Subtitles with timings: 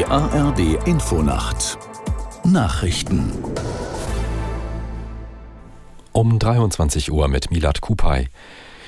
[0.00, 1.76] Die ARD Infonacht
[2.42, 3.34] Nachrichten
[6.12, 8.28] um 23 Uhr mit Milad Kupay.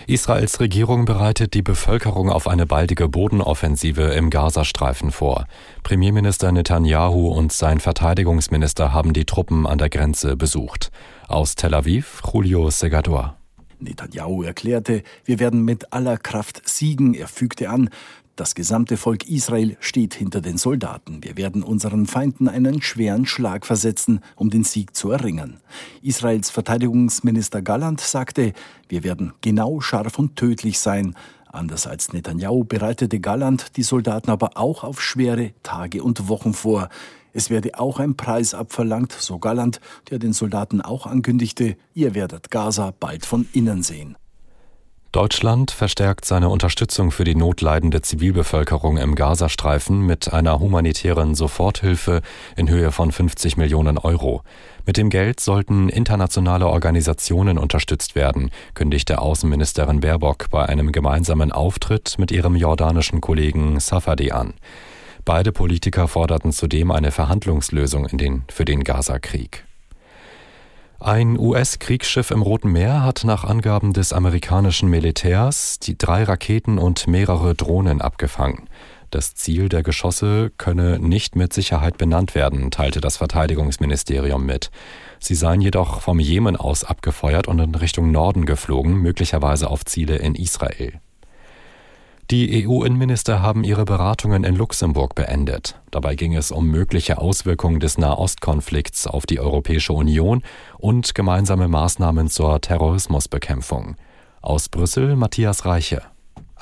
[0.06, 5.44] Israels Regierung bereitet die Bevölkerung auf eine baldige Bodenoffensive im Gazastreifen vor.
[5.82, 10.90] Premierminister Netanyahu und sein Verteidigungsminister haben die Truppen an der Grenze besucht.
[11.28, 13.36] Aus Tel Aviv, Julio Segador.
[13.82, 17.14] Netanyahu erklärte, wir werden mit aller Kraft siegen.
[17.14, 17.90] Er fügte an,
[18.36, 21.22] das gesamte Volk Israel steht hinter den Soldaten.
[21.22, 25.58] Wir werden unseren Feinden einen schweren Schlag versetzen, um den Sieg zu erringen.
[26.00, 28.54] Israels Verteidigungsminister Galland sagte,
[28.88, 31.14] wir werden genau, scharf und tödlich sein.
[31.46, 36.88] Anders als Netanyahu bereitete Galland die Soldaten aber auch auf schwere Tage und Wochen vor.
[37.34, 39.80] Es werde auch ein Preis abverlangt, so Galland,
[40.10, 44.16] der den Soldaten auch ankündigte, ihr werdet Gaza bald von innen sehen.
[45.12, 52.22] Deutschland verstärkt seine Unterstützung für die notleidende Zivilbevölkerung im Gazastreifen mit einer humanitären Soforthilfe
[52.56, 54.42] in Höhe von 50 Millionen Euro.
[54.86, 62.14] Mit dem Geld sollten internationale Organisationen unterstützt werden, kündigte Außenministerin Baerbock bei einem gemeinsamen Auftritt
[62.18, 64.54] mit ihrem jordanischen Kollegen Safadi an.
[65.26, 69.66] Beide Politiker forderten zudem eine Verhandlungslösung den, für den Gaza-Krieg.
[71.04, 77.08] Ein US-Kriegsschiff im Roten Meer hat nach Angaben des amerikanischen Militärs die drei Raketen und
[77.08, 78.68] mehrere Drohnen abgefangen.
[79.10, 84.70] Das Ziel der Geschosse könne nicht mit Sicherheit benannt werden, teilte das Verteidigungsministerium mit.
[85.18, 90.18] Sie seien jedoch vom Jemen aus abgefeuert und in Richtung Norden geflogen, möglicherweise auf Ziele
[90.18, 91.00] in Israel.
[92.32, 95.78] Die EU-Innenminister haben ihre Beratungen in Luxemburg beendet.
[95.90, 100.42] Dabei ging es um mögliche Auswirkungen des Nahostkonflikts auf die Europäische Union
[100.78, 103.96] und gemeinsame Maßnahmen zur Terrorismusbekämpfung.
[104.40, 106.11] Aus Brüssel Matthias Reiche.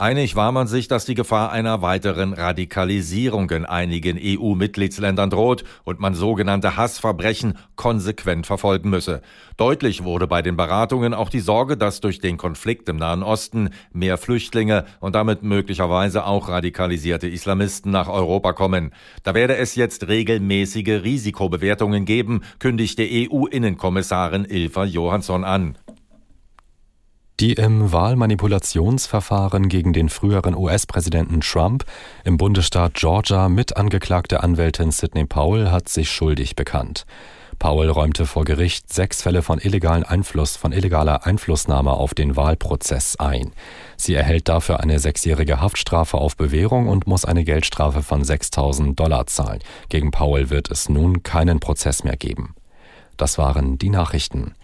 [0.00, 6.00] Einig war man sich, dass die Gefahr einer weiteren Radikalisierung in einigen EU-Mitgliedsländern droht und
[6.00, 9.20] man sogenannte Hassverbrechen konsequent verfolgen müsse.
[9.58, 13.68] Deutlich wurde bei den Beratungen auch die Sorge, dass durch den Konflikt im Nahen Osten
[13.92, 18.94] mehr Flüchtlinge und damit möglicherweise auch radikalisierte Islamisten nach Europa kommen.
[19.22, 25.76] Da werde es jetzt regelmäßige Risikobewertungen geben, kündigte EU-Innenkommissarin Ilva Johansson an.
[27.40, 31.86] Die im Wahlmanipulationsverfahren gegen den früheren US-Präsidenten Trump
[32.22, 37.06] im Bundesstaat Georgia mit angeklagte Anwältin Sidney Powell hat sich schuldig bekannt.
[37.58, 43.16] Powell räumte vor Gericht sechs Fälle von illegalen Einfluss, von illegaler Einflussnahme auf den Wahlprozess
[43.16, 43.52] ein.
[43.96, 49.26] Sie erhält dafür eine sechsjährige Haftstrafe auf Bewährung und muss eine Geldstrafe von 6000 Dollar
[49.26, 49.60] zahlen.
[49.88, 52.54] Gegen Powell wird es nun keinen Prozess mehr geben.
[53.16, 54.54] Das waren die Nachrichten.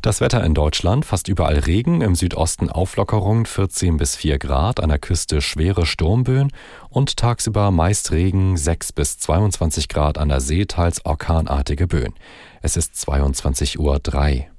[0.00, 4.90] Das Wetter in Deutschland, fast überall Regen, im Südosten Auflockerung 14 bis 4 Grad, an
[4.90, 6.52] der Küste schwere Sturmböen
[6.88, 12.14] und tagsüber meist Regen 6 bis 22 Grad an der See, teils orkanartige Böen.
[12.62, 14.57] Es ist 22.03 Uhr.